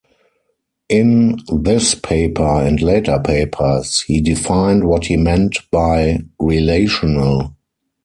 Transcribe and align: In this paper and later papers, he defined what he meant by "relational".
In 0.89 1.37
this 1.59 1.93
paper 1.93 2.41
and 2.65 2.81
later 2.81 3.21
papers, 3.23 4.01
he 4.01 4.19
defined 4.19 4.83
what 4.85 5.05
he 5.05 5.15
meant 5.15 5.59
by 5.69 6.21
"relational". 6.39 7.53